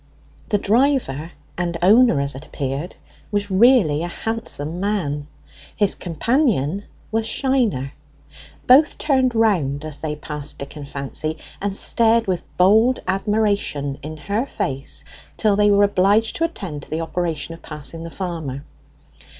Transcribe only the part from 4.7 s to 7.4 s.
man; his companion was